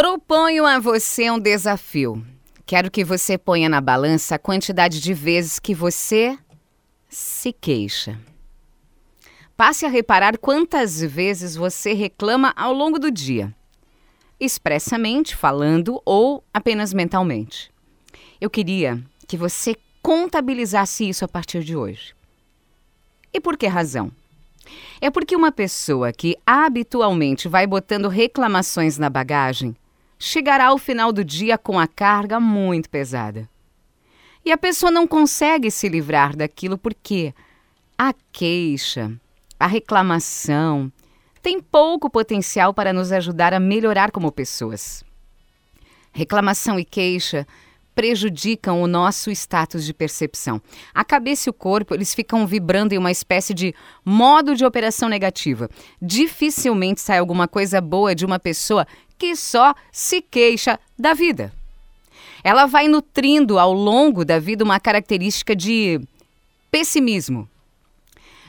[0.00, 2.24] Proponho a você um desafio.
[2.64, 6.38] Quero que você ponha na balança a quantidade de vezes que você
[7.08, 8.16] se queixa.
[9.56, 13.52] Passe a reparar quantas vezes você reclama ao longo do dia,
[14.38, 17.68] expressamente falando ou apenas mentalmente.
[18.40, 22.14] Eu queria que você contabilizasse isso a partir de hoje.
[23.34, 24.12] E por que razão?
[25.00, 29.74] É porque uma pessoa que habitualmente vai botando reclamações na bagagem
[30.18, 33.48] chegará ao final do dia com a carga muito pesada.
[34.44, 37.34] E a pessoa não consegue se livrar daquilo porque
[37.96, 39.12] a queixa,
[39.58, 40.90] a reclamação,
[41.42, 45.04] tem pouco potencial para nos ajudar a melhorar como pessoas.
[46.12, 47.46] Reclamação e queixa
[47.94, 50.62] prejudicam o nosso status de percepção.
[50.94, 55.08] A cabeça e o corpo, eles ficam vibrando em uma espécie de modo de operação
[55.08, 55.68] negativa.
[56.00, 58.86] Dificilmente sai alguma coisa boa de uma pessoa
[59.18, 61.52] que só se queixa da vida.
[62.44, 66.00] Ela vai nutrindo ao longo da vida uma característica de
[66.70, 67.48] pessimismo,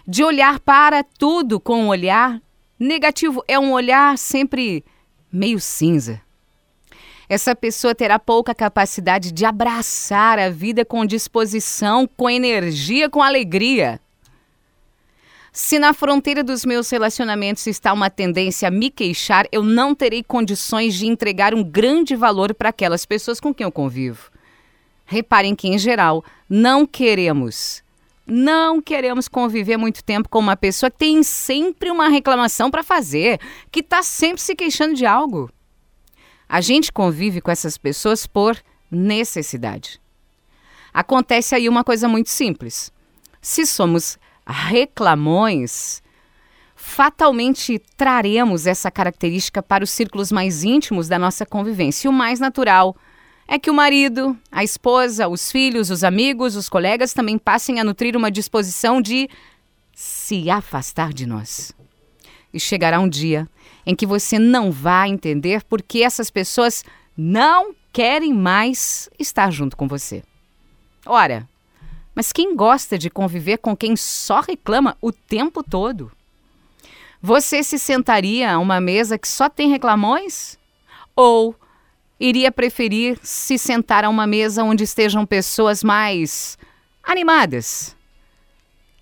[0.08, 2.40] de olhar para tudo com um olhar
[2.80, 3.44] negativo.
[3.48, 4.86] É um olhar sempre
[5.32, 6.22] meio cinza.
[7.28, 14.00] Essa pessoa terá pouca capacidade de abraçar a vida com disposição, com energia, com alegria.
[15.52, 20.24] Se na fronteira dos meus relacionamentos está uma tendência a me queixar, eu não terei
[20.24, 24.32] condições de entregar um grande valor para aquelas pessoas com quem eu convivo.
[25.06, 27.84] Reparem que, em geral, não queremos,
[28.28, 33.40] não queremos conviver muito tempo com uma pessoa que tem sempre uma reclamação para fazer,
[33.72, 35.50] que está sempre se queixando de algo.
[36.48, 38.56] A gente convive com essas pessoas por
[38.92, 40.00] necessidade.
[40.94, 42.92] Acontece aí uma coisa muito simples.
[43.42, 44.18] Se somos
[44.50, 46.02] reclamões,
[46.76, 52.08] fatalmente traremos essa característica para os círculos mais íntimos da nossa convivência.
[52.08, 52.96] E o mais natural
[53.48, 57.84] é que o marido, a esposa, os filhos, os amigos, os colegas também passem a
[57.84, 59.30] nutrir uma disposição de
[59.94, 61.74] se afastar de nós.
[62.54, 63.48] E chegará um dia
[63.86, 66.84] em que você não vai entender por que essas pessoas
[67.18, 70.24] não querem mais estar junto com você.
[71.06, 71.48] Ora,
[72.20, 76.12] mas quem gosta de conviver com quem só reclama o tempo todo?
[77.22, 80.60] Você se sentaria a uma mesa que só tem reclamões?
[81.16, 81.56] Ou
[82.20, 86.58] iria preferir se sentar a uma mesa onde estejam pessoas mais
[87.02, 87.96] animadas,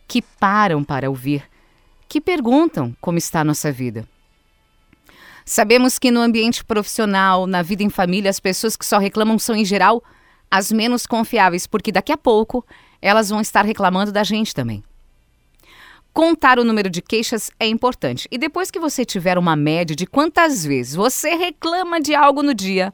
[0.08, 1.44] que param para ouvir
[2.08, 4.08] que perguntam como está a nossa vida.
[5.44, 9.56] Sabemos que no ambiente profissional, na vida em família, as pessoas que só reclamam são,
[9.56, 10.04] em geral,
[10.52, 12.64] as menos confiáveis, porque daqui a pouco
[13.02, 14.84] elas vão estar reclamando da gente também.
[16.13, 18.28] Contar o número de queixas é importante.
[18.31, 22.56] E depois que você tiver uma média de quantas vezes você reclama de algo no
[22.56, 22.91] dia,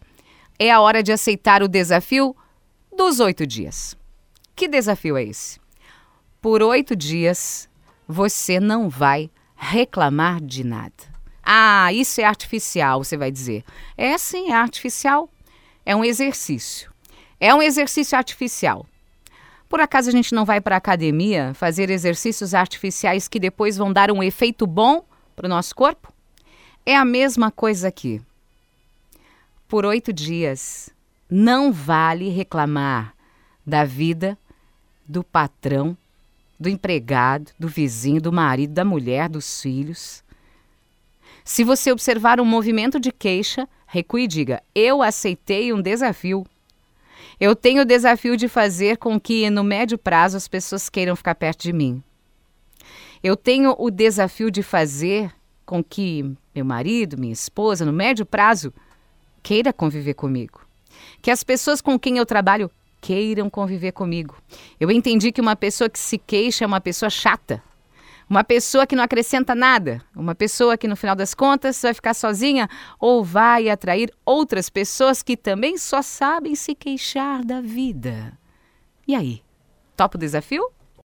[0.59, 2.36] é a hora de aceitar o desafio
[2.96, 3.96] dos oito dias.
[4.56, 5.59] Que desafio é esse?
[6.42, 7.69] Por oito dias,
[8.06, 11.13] você não vai reclamar de nada.
[11.42, 13.63] Ah, isso é artificial, você vai dizer.
[13.97, 15.30] É sim, é artificial.
[15.86, 16.92] É um exercício.
[17.40, 18.86] É um exercício artificial.
[19.74, 23.92] Por acaso a gente não vai para a academia fazer exercícios artificiais que depois vão
[23.92, 25.04] dar um efeito bom
[25.36, 26.14] para o nosso corpo?
[26.86, 28.22] É a mesma coisa aqui.
[29.68, 30.92] Por oito dias,
[31.28, 33.16] não vale reclamar
[33.66, 34.38] da vida,
[35.08, 35.98] do patrão,
[36.60, 40.24] do empregado, do vizinho, do marido, da mulher, dos filhos.
[41.44, 46.46] Se você observar um movimento de queixa, recue e diga: Eu aceitei um desafio.
[47.40, 51.36] Eu tenho o desafio de fazer com que, no médio prazo, as pessoas queiram ficar
[51.36, 52.02] perto de mim.
[53.24, 55.34] Eu tenho o desafio de fazer
[55.66, 58.74] com que meu marido, minha esposa, no médio prazo,
[59.42, 60.62] queira conviver comigo.
[61.22, 62.70] Que as pessoas com quem eu trabalho
[63.02, 64.38] queiram conviver comigo.
[64.80, 67.62] Eu entendi que uma pessoa que se queixa é uma pessoa chata.
[68.30, 72.14] Uma pessoa que não acrescenta nada, uma pessoa que no final das contas vai ficar
[72.14, 72.70] sozinha
[73.00, 78.38] ou vai atrair outras pessoas que também só sabem se queixar da vida.
[79.08, 79.42] E aí,
[79.96, 80.72] topa o desafio?